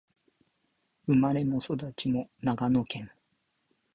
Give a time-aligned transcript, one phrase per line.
[1.05, 3.11] 生まれも育ちも長野県